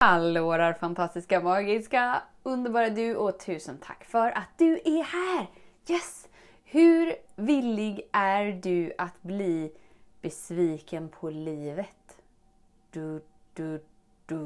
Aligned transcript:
Hallå 0.00 0.56
där 0.56 0.72
fantastiska, 0.72 1.40
magiska, 1.40 2.22
underbara 2.42 2.88
du 2.88 3.16
och 3.16 3.38
tusen 3.38 3.78
tack 3.78 4.04
för 4.04 4.30
att 4.30 4.48
du 4.56 4.72
är 4.84 5.02
här! 5.02 5.46
Yes! 5.88 6.28
Hur 6.64 7.14
villig 7.36 8.08
är 8.12 8.52
du 8.52 8.92
att 8.98 9.22
bli 9.22 9.72
besviken 10.20 11.08
på 11.08 11.30
livet? 11.30 12.22
Du, 12.90 13.22
du, 13.54 13.84
du. 14.26 14.38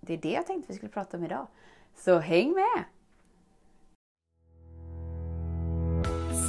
Det 0.00 0.14
är 0.14 0.18
det 0.18 0.32
jag 0.32 0.46
tänkte 0.46 0.72
vi 0.72 0.76
skulle 0.76 0.92
prata 0.92 1.16
om 1.16 1.24
idag. 1.24 1.46
Så 1.96 2.18
häng 2.18 2.52
med! 2.52 2.84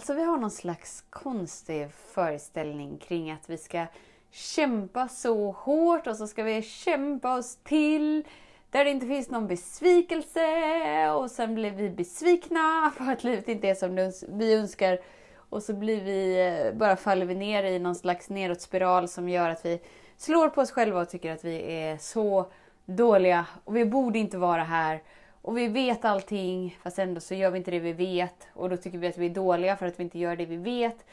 Alltså 0.00 0.14
vi 0.14 0.22
har 0.22 0.36
någon 0.36 0.50
slags 0.50 1.04
konstig 1.10 1.90
föreställning 1.90 2.98
kring 2.98 3.30
att 3.30 3.50
vi 3.50 3.58
ska 3.58 3.86
kämpa 4.30 5.08
så 5.08 5.50
hårt 5.50 6.06
och 6.06 6.16
så 6.16 6.26
ska 6.26 6.42
vi 6.42 6.62
kämpa 6.62 7.36
oss 7.36 7.56
till 7.64 8.24
där 8.70 8.84
det 8.84 8.90
inte 8.90 9.06
finns 9.06 9.30
någon 9.30 9.46
besvikelse 9.46 11.10
och 11.10 11.30
sen 11.30 11.54
blir 11.54 11.70
vi 11.70 11.90
besvikna 11.90 12.92
för 12.96 13.12
att 13.12 13.24
livet 13.24 13.48
inte 13.48 13.68
är 13.68 13.74
som 13.74 14.12
vi 14.38 14.54
önskar. 14.54 15.00
Och 15.36 15.62
så 15.62 15.74
blir 15.74 16.04
vi, 16.04 16.48
eh, 16.48 16.78
bara 16.78 16.96
faller 16.96 17.26
vi 17.26 17.34
ner 17.34 17.64
i 17.64 17.78
någon 17.78 17.94
slags 17.94 18.28
nedåtspiral 18.28 19.08
som 19.08 19.28
gör 19.28 19.50
att 19.50 19.64
vi 19.64 19.80
slår 20.16 20.48
på 20.48 20.60
oss 20.60 20.70
själva 20.70 21.00
och 21.00 21.08
tycker 21.08 21.32
att 21.32 21.44
vi 21.44 21.72
är 21.72 21.98
så 21.98 22.52
dåliga. 22.84 23.46
Och 23.64 23.76
vi 23.76 23.84
borde 23.84 24.18
inte 24.18 24.38
vara 24.38 24.62
här 24.62 25.02
och 25.42 25.58
vi 25.58 25.68
vet 25.68 26.04
allting 26.04 26.78
fast 26.82 26.98
ändå 26.98 27.20
så 27.20 27.34
gör 27.34 27.50
vi 27.50 27.58
inte 27.58 27.70
det 27.70 27.78
vi 27.78 27.92
vet 27.92 28.48
och 28.54 28.70
då 28.70 28.76
tycker 28.76 28.98
vi 28.98 29.06
att 29.06 29.18
vi 29.18 29.26
är 29.26 29.30
dåliga 29.30 29.76
för 29.76 29.86
att 29.86 30.00
vi 30.00 30.04
inte 30.04 30.18
gör 30.18 30.36
det 30.36 30.46
vi 30.46 30.56
vet. 30.56 31.04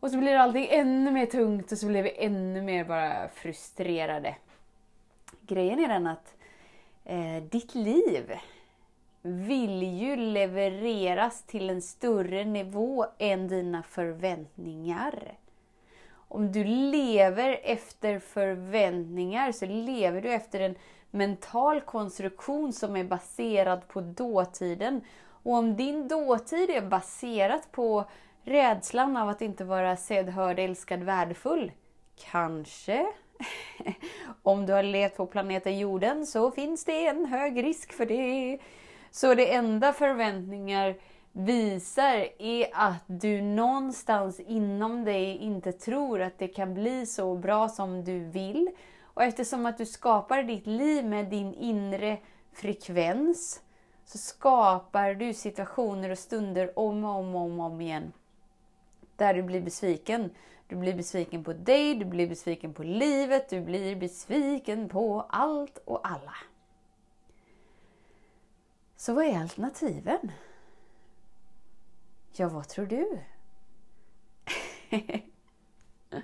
Och 0.00 0.10
så 0.10 0.18
blir 0.18 0.34
allting 0.34 0.68
ännu 0.70 1.10
mer 1.10 1.26
tungt 1.26 1.72
och 1.72 1.78
så 1.78 1.86
blir 1.86 2.02
vi 2.02 2.12
ännu 2.18 2.62
mer 2.62 2.84
bara 2.84 3.28
frustrerade. 3.28 4.34
Grejen 5.40 5.78
är 5.78 5.88
den 5.88 6.06
att 6.06 6.34
eh, 7.04 7.42
ditt 7.50 7.74
liv 7.74 8.32
vill 9.22 9.82
ju 9.82 10.16
levereras 10.16 11.42
till 11.42 11.70
en 11.70 11.82
större 11.82 12.44
nivå 12.44 13.06
än 13.18 13.48
dina 13.48 13.82
förväntningar. 13.82 15.34
Om 16.10 16.52
du 16.52 16.64
lever 16.64 17.60
efter 17.62 18.18
förväntningar 18.18 19.52
så 19.52 19.66
lever 19.66 20.20
du 20.20 20.32
efter 20.32 20.60
en 20.60 20.74
mental 21.10 21.80
konstruktion 21.80 22.72
som 22.72 22.96
är 22.96 23.04
baserad 23.04 23.88
på 23.88 24.00
dåtiden. 24.00 25.00
Och 25.42 25.52
om 25.52 25.76
din 25.76 26.08
dåtid 26.08 26.70
är 26.70 26.82
baserat 26.82 27.72
på 27.72 28.04
rädslan 28.44 29.16
av 29.16 29.28
att 29.28 29.42
inte 29.42 29.64
vara 29.64 29.96
sedd, 29.96 30.28
hörd, 30.28 30.58
älskad, 30.58 31.02
värdefull, 31.02 31.72
kanske 32.32 33.06
om 34.42 34.66
du 34.66 34.72
har 34.72 34.82
levt 34.82 35.16
på 35.16 35.26
planeten 35.26 35.78
jorden 35.78 36.26
så 36.26 36.50
finns 36.50 36.84
det 36.84 37.06
en 37.06 37.26
hög 37.26 37.64
risk 37.64 37.92
för 37.92 38.06
det. 38.06 38.58
Så 39.10 39.34
det 39.34 39.54
enda 39.54 39.92
förväntningar 39.92 40.94
visar 41.32 42.26
är 42.38 42.68
att 42.72 43.04
du 43.06 43.42
någonstans 43.42 44.40
inom 44.40 45.04
dig 45.04 45.36
inte 45.36 45.72
tror 45.72 46.22
att 46.22 46.38
det 46.38 46.48
kan 46.48 46.74
bli 46.74 47.06
så 47.06 47.34
bra 47.34 47.68
som 47.68 48.04
du 48.04 48.18
vill. 48.18 48.68
Och 49.18 49.24
eftersom 49.24 49.66
att 49.66 49.78
du 49.78 49.86
skapar 49.86 50.42
ditt 50.42 50.66
liv 50.66 51.04
med 51.04 51.26
din 51.30 51.54
inre 51.54 52.18
frekvens 52.52 53.62
så 54.04 54.18
skapar 54.18 55.14
du 55.14 55.34
situationer 55.34 56.10
och 56.10 56.18
stunder 56.18 56.78
om 56.78 57.04
och 57.04 57.10
om, 57.10 57.34
om, 57.34 57.60
om 57.60 57.80
igen. 57.80 58.12
Där 59.16 59.34
du 59.34 59.42
blir 59.42 59.60
besviken. 59.60 60.30
Du 60.68 60.76
blir 60.76 60.94
besviken 60.94 61.44
på 61.44 61.52
dig, 61.52 61.94
du 61.94 62.04
blir 62.04 62.28
besviken 62.28 62.74
på 62.74 62.82
livet, 62.82 63.48
du 63.48 63.60
blir 63.60 63.96
besviken 63.96 64.88
på 64.88 65.26
allt 65.28 65.78
och 65.84 66.08
alla. 66.08 66.36
Så 68.96 69.14
vad 69.14 69.24
är 69.24 69.38
alternativen? 69.38 70.32
Ja, 72.32 72.48
vad 72.48 72.68
tror 72.68 72.86
du? 72.86 73.20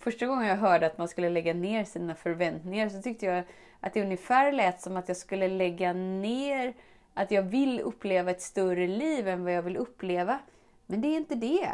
Första 0.00 0.26
gången 0.26 0.46
jag 0.46 0.56
hörde 0.56 0.86
att 0.86 0.98
man 0.98 1.08
skulle 1.08 1.28
lägga 1.28 1.54
ner 1.54 1.84
sina 1.84 2.14
förväntningar 2.14 2.88
så 2.88 3.02
tyckte 3.02 3.26
jag 3.26 3.44
att 3.80 3.94
det 3.94 4.02
ungefär 4.02 4.52
lät 4.52 4.80
som 4.80 4.96
att 4.96 5.08
jag 5.08 5.16
skulle 5.16 5.48
lägga 5.48 5.92
ner 5.92 6.74
att 7.14 7.30
jag 7.30 7.42
vill 7.42 7.80
uppleva 7.80 8.30
ett 8.30 8.42
större 8.42 8.86
liv 8.86 9.28
än 9.28 9.44
vad 9.44 9.52
jag 9.52 9.62
vill 9.62 9.76
uppleva. 9.76 10.38
Men 10.86 11.00
det 11.00 11.08
är 11.08 11.16
inte 11.16 11.34
det. 11.34 11.68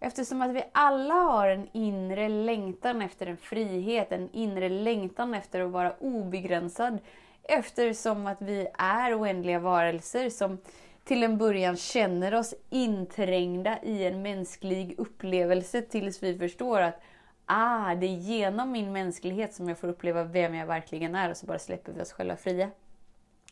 Eftersom 0.00 0.42
att 0.42 0.50
vi 0.50 0.62
alla 0.72 1.14
har 1.14 1.48
en 1.48 1.68
inre 1.72 2.28
längtan 2.28 3.02
efter 3.02 3.26
en 3.26 3.36
frihet, 3.36 4.12
en 4.12 4.28
inre 4.32 4.68
längtan 4.68 5.34
efter 5.34 5.60
att 5.60 5.70
vara 5.70 5.92
obegränsad. 6.00 6.98
Eftersom 7.42 8.26
att 8.26 8.42
vi 8.42 8.68
är 8.78 9.20
oändliga 9.20 9.58
varelser 9.58 10.30
som 10.30 10.58
till 11.04 11.22
en 11.22 11.38
början 11.38 11.76
känner 11.76 12.34
oss 12.34 12.54
inträngda 12.70 13.78
i 13.82 14.04
en 14.04 14.22
mänsklig 14.22 14.94
upplevelse 14.98 15.82
tills 15.82 16.22
vi 16.22 16.38
förstår 16.38 16.80
att 16.80 17.00
ah, 17.46 17.94
det 17.94 18.06
är 18.06 18.16
genom 18.16 18.72
min 18.72 18.92
mänsklighet 18.92 19.54
som 19.54 19.68
jag 19.68 19.78
får 19.78 19.88
uppleva 19.88 20.24
vem 20.24 20.54
jag 20.54 20.66
verkligen 20.66 21.14
är 21.14 21.30
och 21.30 21.36
så 21.36 21.46
bara 21.46 21.58
släpper 21.58 21.92
vi 21.92 22.02
oss 22.02 22.12
själva 22.12 22.36
fria. 22.36 22.70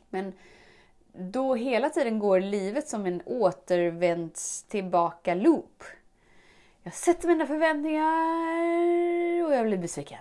Men 0.09 0.33
då 1.12 1.55
hela 1.55 1.91
tiden 1.91 2.19
går 2.19 2.41
livet 2.41 2.89
som 2.89 3.06
en 3.06 3.23
återvänds 3.25 4.62
tillbaka 4.62 5.34
loop. 5.34 5.84
Jag 6.83 6.95
sätter 6.95 7.29
mina 7.29 7.47
förväntningar 7.47 9.45
och 9.47 9.55
jag 9.55 9.67
blir 9.67 9.79
besviken. 9.79 10.19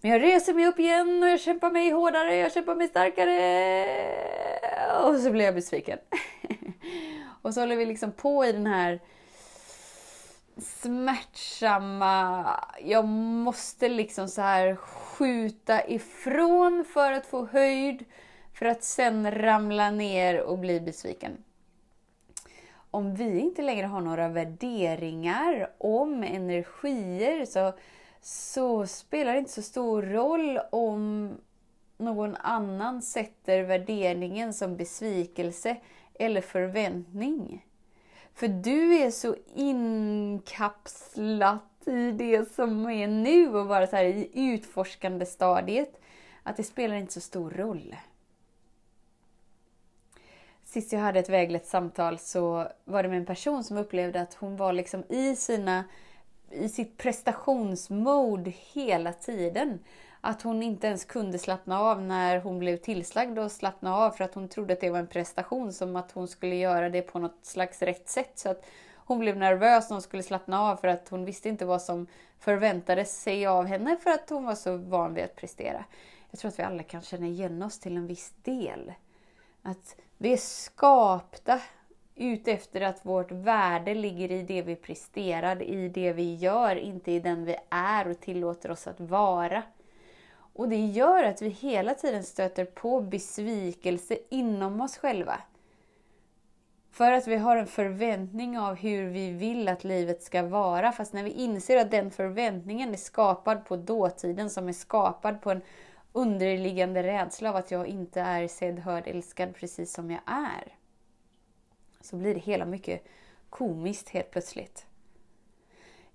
Men 0.00 0.10
jag 0.10 0.22
reser 0.22 0.54
mig 0.54 0.66
upp 0.66 0.78
igen 0.78 1.22
och 1.22 1.28
jag 1.28 1.40
kämpar 1.40 1.70
mig 1.70 1.90
hårdare, 1.90 2.36
jag 2.36 2.52
kämpar 2.52 2.74
mig 2.74 2.88
starkare. 2.88 3.36
Och 5.04 5.16
så 5.16 5.30
blir 5.30 5.44
jag 5.44 5.54
besviken. 5.54 5.98
och 7.42 7.54
så 7.54 7.60
håller 7.60 7.76
vi 7.76 7.86
liksom 7.86 8.12
på 8.12 8.44
i 8.44 8.52
den 8.52 8.66
här 8.66 9.00
smärtsamma, 10.58 12.46
jag 12.80 13.04
måste 13.04 13.88
liksom 13.88 14.28
så 14.28 14.42
här 14.42 14.76
skjuta 14.76 15.88
ifrån 15.88 16.84
för 16.84 17.12
att 17.12 17.26
få 17.26 17.46
höjd, 17.46 18.04
för 18.54 18.66
att 18.66 18.82
sen 18.82 19.30
ramla 19.30 19.90
ner 19.90 20.40
och 20.40 20.58
bli 20.58 20.80
besviken. 20.80 21.44
Om 22.90 23.14
vi 23.14 23.38
inte 23.38 23.62
längre 23.62 23.86
har 23.86 24.00
några 24.00 24.28
värderingar 24.28 25.70
om 25.78 26.22
energier 26.22 27.44
så, 27.44 27.72
så 28.20 28.86
spelar 28.86 29.32
det 29.32 29.38
inte 29.38 29.52
så 29.52 29.62
stor 29.62 30.02
roll 30.02 30.58
om 30.72 31.30
någon 31.96 32.36
annan 32.36 33.02
sätter 33.02 33.62
värderingen 33.62 34.54
som 34.54 34.76
besvikelse 34.76 35.76
eller 36.14 36.40
förväntning. 36.40 37.66
För 38.34 38.48
du 38.48 38.94
är 38.94 39.10
så 39.10 39.36
inkapslat 39.54 41.08
i 41.86 42.10
det 42.10 42.54
som 42.54 42.90
är 42.90 43.06
nu 43.06 43.54
och 43.56 43.66
bara 43.66 43.86
så 43.86 43.96
här 43.96 44.04
i 44.04 44.30
utforskande 44.32 45.26
stadiet 45.26 46.00
att 46.42 46.56
det 46.56 46.62
spelar 46.62 46.96
inte 46.96 47.12
så 47.12 47.20
stor 47.20 47.50
roll. 47.50 47.96
Sist 50.64 50.92
jag 50.92 51.00
hade 51.00 51.20
ett 51.20 51.28
väglett 51.28 51.66
samtal 51.66 52.18
så 52.18 52.68
var 52.84 53.02
det 53.02 53.08
med 53.08 53.18
en 53.18 53.26
person 53.26 53.64
som 53.64 53.76
upplevde 53.76 54.20
att 54.20 54.34
hon 54.34 54.56
var 54.56 54.72
liksom 54.72 55.04
i, 55.08 55.36
sina, 55.36 55.84
i 56.50 56.68
sitt 56.68 56.96
prestationsmode 56.96 58.52
hela 58.72 59.12
tiden 59.12 59.78
att 60.24 60.42
hon 60.42 60.62
inte 60.62 60.86
ens 60.86 61.04
kunde 61.04 61.38
slappna 61.38 61.80
av 61.80 62.02
när 62.02 62.40
hon 62.40 62.58
blev 62.58 62.76
tillslagd 62.76 63.38
och 63.38 63.52
slappna 63.52 63.96
av 63.96 64.10
för 64.10 64.24
att 64.24 64.34
hon 64.34 64.48
trodde 64.48 64.72
att 64.72 64.80
det 64.80 64.90
var 64.90 64.98
en 64.98 65.06
prestation 65.06 65.72
som 65.72 65.96
att 65.96 66.12
hon 66.12 66.28
skulle 66.28 66.56
göra 66.56 66.88
det 66.88 67.02
på 67.02 67.18
något 67.18 67.38
slags 67.42 67.82
rätt 67.82 68.08
sätt. 68.08 68.32
Så 68.34 68.50
att 68.50 68.64
hon 68.94 69.18
blev 69.18 69.36
nervös 69.36 69.90
när 69.90 69.94
hon 69.94 70.02
skulle 70.02 70.22
slappna 70.22 70.60
av 70.60 70.76
för 70.76 70.88
att 70.88 71.08
hon 71.08 71.24
visste 71.24 71.48
inte 71.48 71.64
vad 71.64 71.82
som 71.82 72.06
förväntades 72.38 73.22
sig 73.22 73.46
av 73.46 73.66
henne 73.66 73.96
för 73.96 74.10
att 74.10 74.30
hon 74.30 74.44
var 74.44 74.54
så 74.54 74.76
van 74.76 75.14
vid 75.14 75.24
att 75.24 75.36
prestera. 75.36 75.84
Jag 76.30 76.40
tror 76.40 76.48
att 76.48 76.58
vi 76.58 76.62
alla 76.62 76.82
kan 76.82 77.02
känna 77.02 77.26
igen 77.26 77.62
oss 77.62 77.78
till 77.78 77.96
en 77.96 78.06
viss 78.06 78.32
del. 78.42 78.92
Att 79.62 79.96
vi 80.18 80.32
är 80.32 80.36
skapta 80.36 81.60
utefter 82.14 82.80
att 82.80 83.06
vårt 83.06 83.32
värde 83.32 83.94
ligger 83.94 84.32
i 84.32 84.42
det 84.42 84.62
vi 84.62 84.76
presterar, 84.76 85.62
i 85.62 85.88
det 85.88 86.12
vi 86.12 86.34
gör, 86.34 86.76
inte 86.76 87.12
i 87.12 87.20
den 87.20 87.44
vi 87.44 87.56
är 87.70 88.08
och 88.08 88.20
tillåter 88.20 88.70
oss 88.70 88.86
att 88.86 89.00
vara. 89.00 89.62
Och 90.52 90.68
det 90.68 90.86
gör 90.86 91.24
att 91.24 91.42
vi 91.42 91.48
hela 91.48 91.94
tiden 91.94 92.24
stöter 92.24 92.64
på 92.64 93.00
besvikelse 93.00 94.18
inom 94.28 94.80
oss 94.80 94.96
själva. 94.96 95.40
För 96.90 97.12
att 97.12 97.26
vi 97.26 97.36
har 97.36 97.56
en 97.56 97.66
förväntning 97.66 98.58
av 98.58 98.74
hur 98.74 99.08
vi 99.08 99.30
vill 99.30 99.68
att 99.68 99.84
livet 99.84 100.22
ska 100.22 100.42
vara. 100.42 100.92
Fast 100.92 101.12
när 101.12 101.22
vi 101.22 101.30
inser 101.30 101.76
att 101.76 101.90
den 101.90 102.10
förväntningen 102.10 102.92
är 102.92 102.96
skapad 102.96 103.64
på 103.64 103.76
dåtiden, 103.76 104.50
som 104.50 104.68
är 104.68 104.72
skapad 104.72 105.42
på 105.42 105.50
en 105.50 105.62
underliggande 106.12 107.02
rädsla 107.02 107.50
av 107.50 107.56
att 107.56 107.70
jag 107.70 107.86
inte 107.86 108.20
är 108.20 108.48
sedd, 108.48 108.78
hörd, 108.78 109.02
älskad 109.06 109.54
precis 109.54 109.92
som 109.92 110.10
jag 110.10 110.20
är. 110.26 110.76
Så 112.00 112.16
blir 112.16 112.34
det 112.34 112.40
hela 112.40 112.64
mycket 112.64 113.04
komiskt 113.50 114.08
helt 114.08 114.30
plötsligt. 114.30 114.86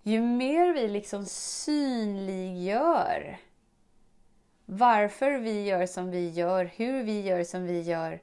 Ju 0.04 0.22
mer 0.22 0.74
vi 0.74 0.88
liksom 0.88 1.26
synliggör 1.26 1.78
varför 4.70 5.32
vi 5.32 5.64
gör 5.64 5.86
som 5.86 6.12
vi 6.12 6.30
gör, 6.30 6.72
hur 6.76 7.04
vi 7.04 7.22
gör 7.22 7.44
som 7.44 7.66
vi 7.66 7.82
gör, 7.82 8.20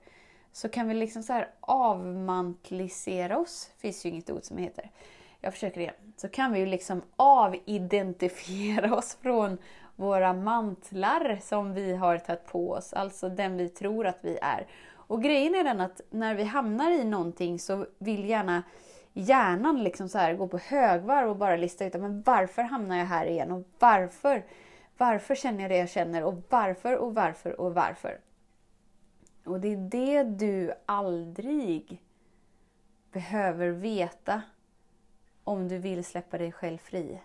så 0.52 0.68
kan 0.68 0.88
vi 0.88 0.94
liksom 0.94 1.22
så 1.22 1.32
här 1.32 1.50
avmantlisera 1.60 3.38
oss. 3.38 3.70
Det 3.74 3.80
finns 3.80 4.06
ju 4.06 4.10
inget 4.10 4.30
ord 4.30 4.44
som 4.44 4.58
heter. 4.58 4.90
Jag 5.40 5.52
försöker 5.52 5.80
igen. 5.80 5.94
Så 6.16 6.28
kan 6.28 6.52
vi 6.52 6.58
ju 6.58 6.66
liksom 6.66 7.02
avidentifiera 7.16 8.96
oss 8.96 9.18
från 9.22 9.58
våra 9.96 10.32
mantlar 10.32 11.38
som 11.42 11.74
vi 11.74 11.94
har 11.94 12.18
tagit 12.18 12.46
på 12.46 12.70
oss, 12.70 12.92
alltså 12.92 13.28
den 13.28 13.56
vi 13.56 13.68
tror 13.68 14.06
att 14.06 14.18
vi 14.20 14.38
är. 14.42 14.66
Och 14.92 15.22
grejen 15.22 15.54
är 15.54 15.64
den 15.64 15.80
att 15.80 16.00
när 16.10 16.34
vi 16.34 16.44
hamnar 16.44 16.90
i 16.90 17.04
någonting 17.04 17.58
så 17.58 17.86
vill 17.98 18.28
gärna 18.28 18.62
hjärnan 19.12 19.82
liksom 19.82 20.08
så 20.08 20.18
här 20.18 20.34
gå 20.34 20.48
på 20.48 20.58
högvarv 20.58 21.30
och 21.30 21.36
bara 21.36 21.56
lista 21.56 21.84
ut 21.84 21.94
men 21.94 22.22
varför 22.22 22.62
hamnar 22.62 22.98
jag 22.98 23.06
här 23.06 23.26
igen 23.26 23.52
och 23.52 23.64
varför? 23.78 24.42
Varför 24.98 25.34
känner 25.34 25.60
jag 25.60 25.70
det 25.70 25.76
jag 25.76 25.90
känner 25.90 26.24
och 26.24 26.42
varför 26.48 26.96
och 26.96 27.14
varför 27.14 27.60
och 27.60 27.74
varför? 27.74 28.20
Och 29.44 29.60
det 29.60 29.68
är 29.68 29.76
det 29.76 30.22
du 30.22 30.72
aldrig 30.86 32.02
behöver 33.12 33.68
veta 33.68 34.42
om 35.44 35.68
du 35.68 35.78
vill 35.78 36.04
släppa 36.04 36.38
dig 36.38 36.52
själv 36.52 36.78
fri. 36.78 37.20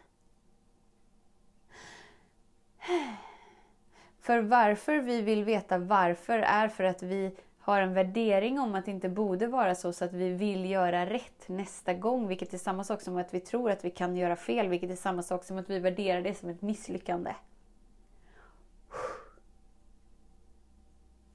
För 4.20 4.42
varför 4.42 4.98
vi 4.98 5.22
vill 5.22 5.44
veta 5.44 5.78
varför 5.78 6.40
är 6.40 6.68
för 6.68 6.84
att 6.84 7.04
vi 7.04 7.36
har 7.60 7.82
en 7.82 7.94
värdering 7.94 8.60
om 8.60 8.76
att 8.76 8.86
det 8.86 8.92
inte 8.92 9.10
borde 9.10 9.48
vara 9.48 9.76
så, 9.76 9.94
så 9.94 10.06
att 10.06 10.14
vi 10.14 10.30
vill 10.30 10.70
göra 10.70 11.06
rätt 11.06 11.48
nästa 11.48 11.94
gång. 11.94 12.28
Vilket 12.28 12.54
är 12.54 12.58
samma 12.58 12.84
sak 12.84 13.02
som 13.02 13.18
att 13.18 13.34
vi 13.34 13.40
tror 13.40 13.72
att 13.72 13.86
vi 13.86 13.92
kan 13.92 14.16
göra 14.16 14.36
fel, 14.36 14.68
vilket 14.68 14.90
är 14.90 14.96
samma 14.96 15.24
sak 15.24 15.44
som 15.44 15.58
att 15.58 15.70
vi 15.70 15.80
värderar 15.80 16.22
det 16.22 16.34
som 16.34 16.50
ett 16.50 16.62
misslyckande. 16.62 17.32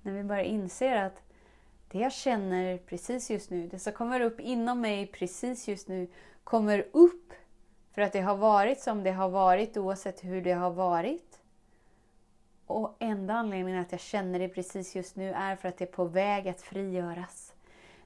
När 0.05 0.13
vi 0.13 0.23
bara 0.23 0.43
inser 0.43 0.97
att 0.97 1.23
det 1.89 1.99
jag 1.99 2.13
känner 2.13 2.79
precis 2.79 3.31
just 3.31 3.51
nu, 3.51 3.69
det 3.69 3.79
som 3.79 3.93
kommer 3.93 4.21
upp 4.21 4.41
inom 4.41 4.81
mig 4.81 5.07
precis 5.07 5.69
just 5.69 5.89
nu, 5.89 6.09
kommer 6.45 6.87
upp 6.93 7.33
för 7.93 8.03
att 8.03 8.13
det 8.13 8.21
har 8.21 8.37
varit 8.37 8.81
som 8.81 9.03
det 9.03 9.11
har 9.11 9.29
varit 9.29 9.77
oavsett 9.77 10.25
hur 10.25 10.43
det 10.43 10.53
har 10.53 10.71
varit. 10.71 11.41
Och 12.67 12.97
enda 12.99 13.35
anledningen 13.35 13.81
att 13.81 13.93
jag 13.93 14.01
känner 14.01 14.39
det 14.39 14.49
precis 14.49 14.97
just 14.97 15.17
nu 15.17 15.33
är 15.33 15.57
för 15.57 15.69
att 15.69 15.79
det 15.79 15.85
är 15.85 15.93
på 15.93 16.05
väg 16.05 16.49
att 16.49 16.61
frigöras. 16.61 17.55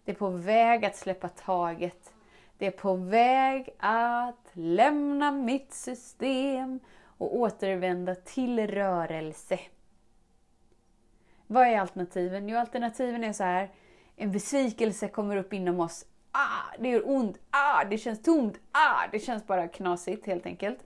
Det 0.05 0.13
är 0.13 0.17
på 0.17 0.31
väg 0.31 0.85
att 0.85 0.97
släppa 0.97 1.29
taget. 1.29 2.13
Det 2.59 2.67
är 2.67 2.71
på 2.71 2.95
väg 2.95 3.69
att 3.79 4.51
lämna 4.53 5.33
mitt 5.33 5.75
system 5.75 6.81
och 7.05 7.37
återvända 7.37 8.15
till 8.15 8.67
rörelse. 8.67 9.59
Vad 11.51 11.67
är 11.67 11.79
alternativen? 11.79 12.49
Jo, 12.49 12.59
alternativen 12.59 13.25
är 13.25 13.33
så 13.33 13.45
här. 13.45 13.71
En 14.17 14.33
besvikelse 14.33 15.09
kommer 15.09 15.37
upp 15.37 15.53
inom 15.53 15.81
oss. 15.81 16.05
Ah, 16.33 16.77
det 16.79 16.89
gör 16.89 17.11
ont. 17.11 17.39
Ah, 17.51 17.85
det 17.85 17.99
känns 17.99 18.23
tomt. 18.23 18.59
Ah, 18.73 19.09
det 19.13 19.19
känns 19.19 19.47
bara 19.47 19.69
knasigt 19.69 20.27
helt 20.27 20.47
enkelt. 20.47 20.79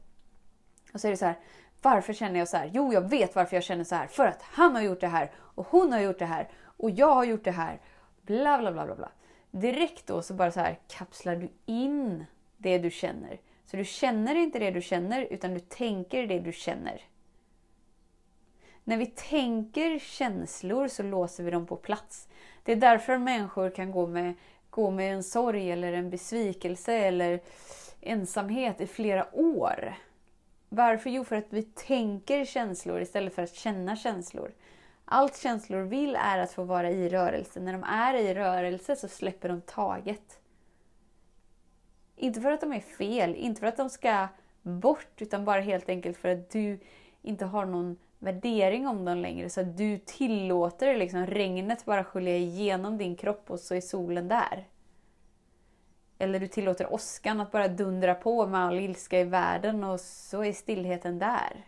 Och 0.93 1.00
så 1.00 1.06
är 1.06 1.11
det 1.11 1.17
så 1.17 1.26
här. 1.26 1.38
Varför 1.82 2.12
känner 2.12 2.38
jag 2.38 2.49
så 2.49 2.56
här? 2.56 2.70
Jo, 2.75 2.93
jag 2.93 3.11
vet 3.11 3.35
varför 3.35 3.56
jag 3.56 3.64
känner 3.64 3.85
så 3.85 3.94
här. 3.94 4.06
För 4.06 4.26
att 4.26 4.43
han 4.43 4.75
har 4.75 4.82
gjort 4.82 5.00
det 5.00 5.06
här 5.06 5.31
och 5.37 5.67
hon 5.70 5.93
har 5.93 6.00
gjort 6.00 6.19
det 6.19 6.25
här 6.25 6.49
och 6.65 6.91
jag 6.91 7.15
har 7.15 7.25
gjort 7.25 7.44
det 7.44 7.50
här. 7.50 7.81
Bla, 8.23 8.58
bla, 8.58 8.73
bla, 8.73 8.87
bla, 8.87 8.94
bla. 8.94 9.12
Direkt 9.50 10.06
då 10.06 10.23
så 10.23 10.35
bara 10.35 10.50
så 10.50 10.61
här 10.61 10.79
kapslar 10.88 11.37
du 11.37 11.49
in 11.67 12.25
det 12.56 12.79
du 12.79 12.91
känner. 12.91 13.41
Så 13.65 13.76
du 13.76 13.85
känner 13.85 14.35
inte 14.35 14.58
det 14.58 14.70
du 14.70 14.82
känner 14.82 15.23
utan 15.31 15.55
du 15.55 15.61
tänker 15.61 16.26
det 16.26 16.38
du 16.38 16.53
känner. 16.53 17.03
När 18.84 18.96
vi 18.96 19.06
tänker 19.06 19.99
känslor 19.99 20.88
så 20.88 21.02
låser 21.02 21.44
vi 21.44 21.50
dem 21.50 21.67
på 21.67 21.76
plats. 21.76 22.29
Det 22.62 22.73
är 22.73 22.76
därför 22.76 23.19
människor 23.19 23.70
kan 23.70 23.90
gå 23.90 24.06
med, 24.06 24.34
gå 24.70 24.90
med 24.90 25.14
en 25.14 25.23
sorg 25.23 25.70
eller 25.70 25.93
en 25.93 26.11
besvikelse 26.11 26.93
eller 26.93 27.40
ensamhet 28.00 28.81
i 28.81 28.87
flera 28.87 29.26
år. 29.32 29.94
Varför? 30.69 31.11
Jo, 31.11 31.25
för 31.25 31.37
att 31.37 31.46
vi 31.50 31.62
tänker 31.62 32.44
känslor 32.44 33.00
istället 33.00 33.34
för 33.34 33.43
att 33.43 33.55
känna 33.55 33.96
känslor. 33.96 34.52
Allt 35.05 35.37
känslor 35.37 35.81
vill 35.81 36.17
är 36.17 36.38
att 36.38 36.52
få 36.52 36.64
vara 36.64 36.90
i 36.90 37.08
rörelse. 37.08 37.61
När 37.61 37.73
de 37.73 37.84
är 37.84 38.14
i 38.14 38.34
rörelse 38.34 38.96
så 38.96 39.08
släpper 39.08 39.49
de 39.49 39.61
taget. 39.61 40.40
Inte 42.17 42.40
för 42.40 42.50
att 42.50 42.61
de 42.61 42.73
är 42.73 42.81
fel, 42.81 43.34
inte 43.34 43.61
för 43.61 43.67
att 43.67 43.76
de 43.76 43.90
ska 43.90 44.29
bort, 44.62 45.23
utan 45.23 45.44
bara 45.44 45.61
helt 45.61 45.88
enkelt 45.88 46.17
för 46.17 46.29
att 46.29 46.50
du 46.50 46.79
inte 47.23 47.44
har 47.44 47.67
någon 47.67 47.99
värdering 48.23 48.89
om 48.89 49.05
dem 49.05 49.19
längre. 49.19 49.51
Så 49.51 49.61
att 49.61 49.77
du 49.77 49.99
tillåter 49.99 50.97
liksom 50.97 51.27
regnet 51.27 51.85
bara 51.85 52.05
skölja 52.05 52.37
igenom 52.37 52.99
din 52.99 53.17
kropp 53.17 53.51
och 53.51 53.61
så 53.61 53.75
är 53.75 53.81
solen 53.81 54.29
där. 54.29 54.69
Eller 56.19 56.41
du 56.41 56.47
tillåter 56.47 56.93
åskan 56.93 57.41
att 57.41 57.53
bara 57.53 57.69
dundra 57.69 58.15
på 58.15 58.47
med 58.47 58.61
all 58.61 58.81
ilska 58.81 59.21
i 59.21 59.25
världen 59.25 59.85
och 59.85 60.01
så 60.01 60.45
är 60.45 60.53
stillheten 60.53 61.19
där. 61.19 61.67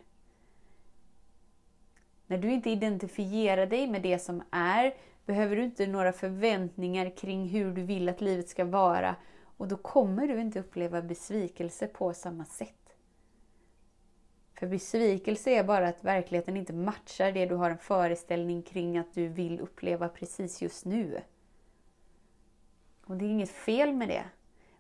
När 2.27 2.39
du 2.39 2.53
inte 2.53 2.71
identifierar 2.71 3.67
dig 3.67 3.87
med 3.87 4.03
det 4.03 4.19
som 4.19 4.43
är 4.51 4.95
behöver 5.27 5.57
du 5.57 5.65
inte 5.65 5.87
några 5.87 6.13
förväntningar 6.13 7.17
kring 7.17 7.49
hur 7.49 7.73
du 7.73 7.83
vill 7.83 8.09
att 8.09 8.21
livet 8.21 8.49
ska 8.49 8.65
vara 8.65 9.17
och 9.57 9.69
då 9.69 9.77
kommer 9.77 10.29
du 10.29 10.41
inte 10.41 10.61
uppleva 10.61 11.03
besvikelse 11.03 11.87
på 11.87 12.15
samma 12.15 12.45
sätt. 12.45 12.84
För 14.55 14.67
besvikelse 14.67 15.51
är 15.51 15.65
bara 15.65 15.89
att 15.89 16.05
verkligheten 16.05 16.57
inte 16.57 16.73
matchar 16.73 17.33
det 17.33 17.47
du 17.47 17.55
har 17.55 17.71
en 17.71 17.79
föreställning 17.79 18.63
kring 18.63 18.99
att 18.99 19.15
du 19.15 19.29
vill 19.29 19.61
uppleva 19.61 20.09
precis 20.09 20.63
just 20.63 20.85
nu. 20.85 21.21
Och 23.07 23.17
det 23.17 23.25
är 23.25 23.29
inget 23.29 23.51
fel 23.51 23.93
med 23.93 24.09
det. 24.09 24.25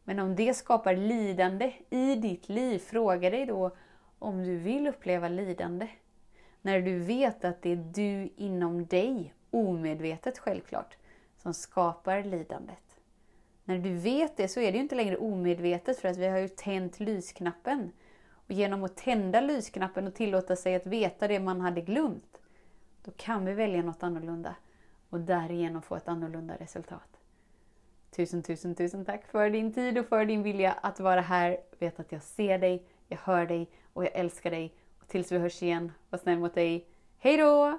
Men 0.05 0.19
om 0.19 0.37
det 0.37 0.55
skapar 0.55 0.97
lidande 0.97 1.73
i 1.91 2.15
ditt 2.15 2.49
liv, 2.49 2.79
fråga 2.79 3.31
dig 3.31 3.47
då 3.47 3.77
om 4.19 4.45
du 4.45 4.57
vill 4.57 4.87
uppleva 4.87 5.29
lidande. 5.29 5.89
När 6.63 6.81
du 6.81 6.99
vet 6.99 7.45
att 7.45 7.63
det 7.63 7.73
är 7.73 7.77
du 7.77 8.29
inom 8.37 8.87
dig, 8.87 9.35
omedvetet 9.51 10.39
självklart, 10.39 10.97
som 11.37 11.55
skapar 11.55 12.23
lidandet. 12.23 13.01
När 13.65 13.79
du 13.79 13.95
vet 13.95 14.37
det 14.37 14.49
så 14.49 14.61
är 14.61 14.73
det 14.73 14.79
inte 14.79 14.95
längre 14.95 15.17
omedvetet 15.17 15.99
för 15.99 16.09
att 16.09 16.17
vi 16.17 16.27
har 16.27 16.39
ju 16.39 16.49
tänt 16.49 17.01
lysknappen. 17.01 17.93
Och 18.47 18.53
genom 18.53 18.85
att 18.85 18.97
tända 18.97 19.41
lysknappen 19.41 20.07
och 20.07 20.15
tillåta 20.15 20.57
sig 20.57 20.75
att 20.75 20.87
veta 20.87 21.29
det 21.29 21.41
man 21.41 21.61
hade 21.61 21.81
glömt, 21.81 22.41
då 23.05 23.11
kan 23.17 23.45
vi 23.45 23.55
välja 23.55 23.83
något 23.83 24.03
annorlunda 24.03 24.57
och 25.11 25.21
därigenom 25.21 25.83
få 25.83 25.97
ett 25.97 26.09
annorlunda 26.09 26.57
resultat. 26.57 27.21
Tusen, 28.17 28.43
tusen, 28.43 28.75
tusen 28.75 29.05
tack 29.05 29.27
för 29.27 29.51
din 29.51 29.73
tid 29.73 29.99
och 29.99 30.07
för 30.07 30.25
din 30.25 30.43
vilja 30.43 30.73
att 30.73 31.01
vara 31.01 31.21
här. 31.21 31.59
Vet 31.79 32.01
att 32.01 32.13
jag 32.13 32.23
ser 32.23 32.59
dig, 32.59 32.87
jag 33.09 33.19
hör 33.19 33.47
dig 33.47 33.71
och 33.93 34.05
jag 34.05 34.13
älskar 34.15 34.51
dig. 34.51 34.75
Och 35.01 35.09
tills 35.09 35.33
vi 35.33 35.39
hörs 35.39 35.63
igen, 35.63 35.93
var 36.11 36.19
snäll 36.19 36.39
mot 36.39 36.55
dig. 36.55 36.87
Hej 37.19 37.37
då! 37.37 37.79